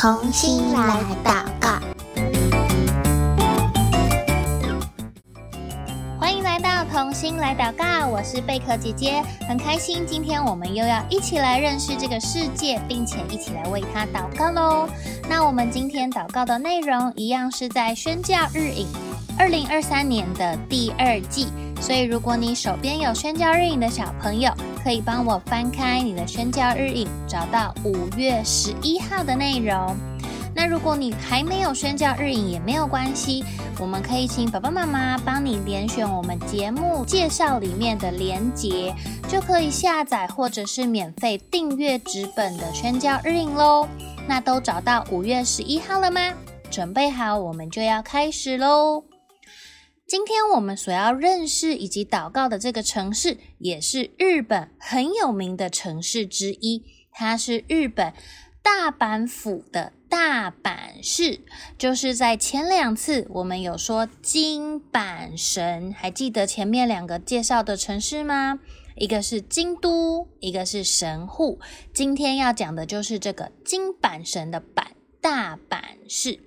[0.00, 1.78] 同心来祷告，
[6.18, 8.08] 欢迎来到同心来祷告。
[8.08, 14.88] 我是贝壳姐姐，很开心今天我们又要一起来认识这个世界，并且一起来为它祷告喽。
[15.28, 18.86] 那我们今天祷告的内容一样是在宣教日影
[19.38, 21.48] 二零二三年的第二季，
[21.80, 24.52] 所以如果你手边有宣教日影的小朋友，
[24.84, 29.96] 可以帮我翻开你的宣教日影，找到五月十一号的内容。
[30.54, 33.44] 那如果你还没有宣教日影也没有关系，
[33.78, 38.94] 我们可以请爸爸妈妈帮你连选我们节目介绍里面的连结，
[39.28, 43.88] 就可以下载或者是免费订阅纸本的宣教日影喽。
[44.28, 46.20] 那都找到五月十一号了吗？
[46.70, 49.09] 准备好，我们就要开始喽。
[50.10, 56.82] 今天我们所要认识以及祷告的这个城市，也是日本很有名的城市之一。
[57.12, 58.12] 它是日本
[58.60, 61.42] 大阪府的大阪市，
[61.78, 68.58] 就是在前两次我们有说京阪神，还记得前面两个介绍的城市吗？
[68.96, 71.60] 一个是京都，一个是神户。
[71.94, 74.86] 今天要讲的就是这个京阪神的阪
[75.20, 76.40] 大阪市，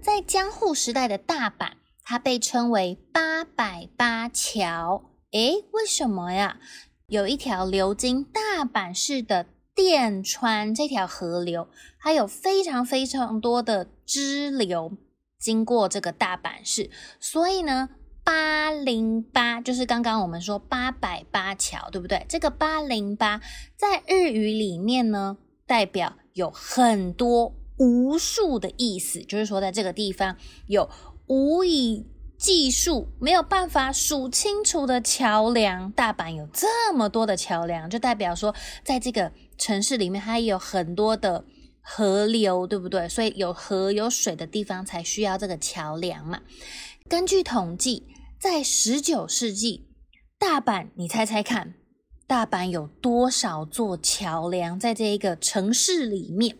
[0.00, 1.72] 在江户时代的大阪。
[2.04, 6.58] 它被称为八百八桥，诶，为什么呀？
[7.06, 14.92] 有一条流经大阪市的电川这条河流，它有非常非常多的支流
[15.38, 17.88] 经过这个大阪市，所以呢，
[18.22, 22.26] 八零八就是刚刚我们说八百八桥，对不对？
[22.28, 23.40] 这个八零八
[23.76, 30.90] 在日语里面呢，代表有很多无数的意思，就是说在这个地方有。
[31.26, 35.90] 无以计数，没有办法数清楚的桥梁。
[35.92, 41.44] 大阪有这么多的桥梁，就代表说，在这个城市里面，它也有很多的
[41.80, 43.08] 河流，对不对？
[43.08, 46.42] 所以有河有水的地方，才需要这个桥梁嘛。
[47.08, 48.06] 根据统计，
[48.38, 49.88] 在十九世纪，
[50.38, 51.74] 大阪，你猜猜看，
[52.26, 56.58] 大阪有多少座桥梁在这一个城市里面？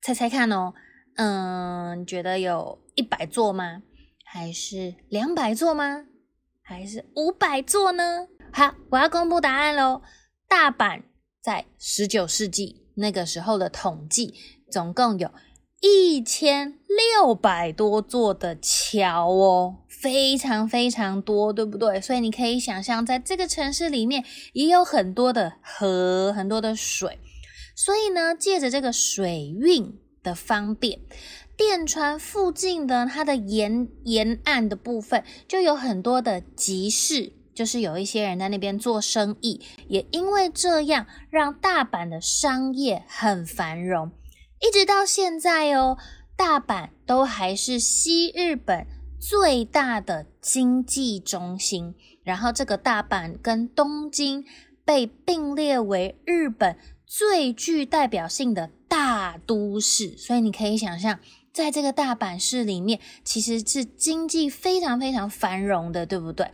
[0.00, 0.72] 猜猜看哦。
[1.16, 3.82] 嗯，你觉得有一百座吗？
[4.34, 6.06] 还是两百座吗？
[6.62, 8.28] 还是五百座呢？
[8.50, 10.00] 好，我要公布答案喽。
[10.48, 11.02] 大阪
[11.42, 14.32] 在十九世纪那个时候的统计，
[14.70, 15.30] 总共有
[15.82, 22.00] 一千六百多座的桥哦，非常非常多，对不对？
[22.00, 27.18] 所以你可以想象，在这个城市里面也有很多的河，很多的水。
[27.76, 29.98] 所以呢，借着这个水运。
[30.24, 31.00] 的方便，
[31.56, 44.10] 电船附近的它的沿沿岸的部分就有很多的集市，就是有一些人在那边做生意，也因为这样让大阪的商业很繁荣，
[44.60, 45.98] 一直到现在哦，
[46.36, 48.86] 大阪都还是西日本
[49.20, 54.44] 最大的经济中心，然后这个大阪跟东京
[54.84, 56.76] 被并列为日本
[57.06, 61.20] 最具代表性的大都市，所以你可以想象，
[61.52, 66.50] 在这个大阪市里面，其实是经济非常非常繁荣的，对不对？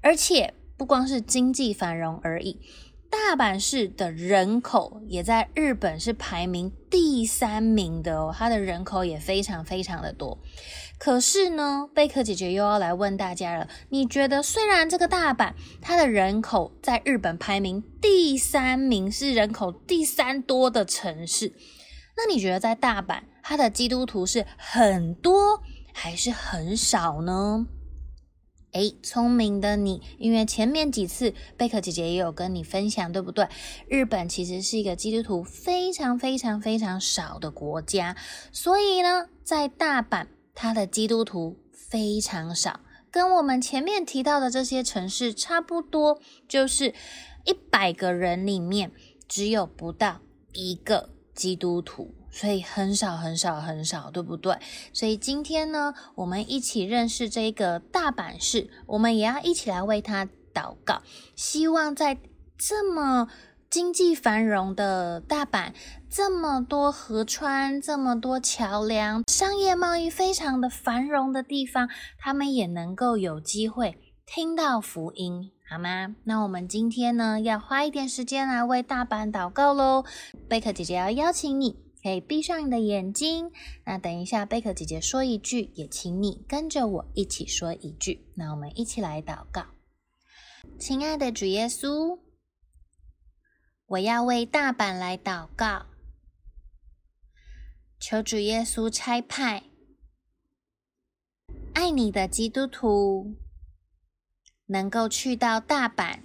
[0.00, 2.60] 而且不光是经济繁荣而已，
[3.08, 10.36] 大阪市的人口也在日本是排名第三名的哦，它的人口也非常非常的多。
[10.98, 21.54] 可是呢，贝壳姐姐又要来问大家了，你觉得虽然这个大阪它的人口在日本排名第三名，是人口第三多的城市，
[22.16, 27.66] 那你觉得在大阪它的基督徒是很多还是很少呢？
[28.72, 33.46] 诶，聪明的你，因为前面几次贝壳姐姐也有跟你分享，对不对？
[33.86, 38.16] 日本其实是一个基督徒非常非常非常少的国家，
[38.50, 40.28] 所以呢，在大阪。
[40.54, 42.80] 他的基督徒非常少，
[43.10, 46.92] 跟我们前面提到的这些城市差不多，就是
[47.46, 48.92] 一百个人里面
[49.26, 50.20] 只有不到
[50.52, 54.58] 一个基督徒，所以很少很少很少，对不对？
[54.92, 61.02] 所以今天呢，我们一起认识这个大阪市，我们也要一起来为他祷告，
[61.36, 62.18] 希望在
[62.58, 63.28] 这么。
[63.72, 65.72] 经济繁荣的大阪，
[66.10, 71.88] 这么多河川，这么多桥梁，商业贸易非常的繁荣的地方，
[72.18, 73.96] 他们也能够有机会
[74.26, 76.14] 听到福音，好吗？
[76.24, 80.04] 那我们今天呢，要花一点时间来为大阪祷告喽。
[80.50, 83.52] 贝克姐姐要邀请你，可以闭上你的眼睛。
[83.84, 88.26] 那等一下，贝壳姐姐说一句，也请你跟着我一起说一句。
[88.34, 89.66] 那我们一起来祷告，
[90.78, 92.18] 亲爱的主耶稣。
[93.86, 95.84] 我要为大阪来祷告，
[98.00, 99.64] 求主耶稣差派
[101.74, 103.36] 爱你的基督徒，
[104.64, 106.20] 能够去到大阪，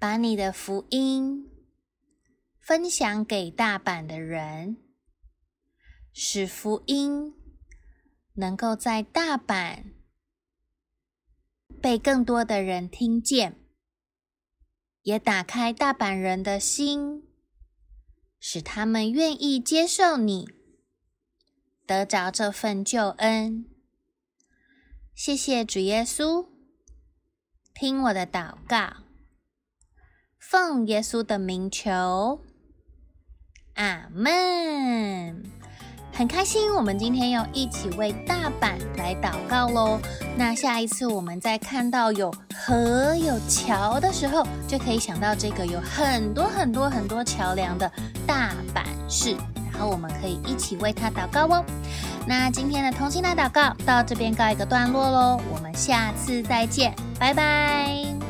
[0.00, 1.48] 把你的福音
[2.66, 4.78] 分享给大阪的人，
[6.14, 7.34] 使福音
[8.32, 9.92] 能够在大阪
[11.82, 13.58] 被更多的人听见，
[15.02, 17.28] 也打开大阪人的心，
[18.40, 20.48] 使他们愿意接受你，
[21.86, 23.66] 得着这份救恩。
[25.14, 26.48] 谢谢主耶稣，
[27.74, 29.04] 听我的祷告，
[30.38, 32.42] 奉耶稣的名求，
[33.74, 35.42] 阿门。
[36.12, 39.98] 很开心，我们今天要一起为大阪来祷告喽。
[40.36, 47.90] 那下一次我们再看到有河有桥的时候，就可以想到这个有很多很多很多桥梁的
[48.24, 49.36] 大阪市，
[49.72, 51.64] 然后我们可以一起为它祷告哦。
[52.28, 58.23] 那今天的同心来祷告到这边告一个段落喽，我们下次再见，拜拜。